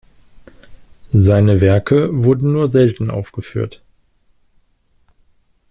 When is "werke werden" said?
1.61-2.53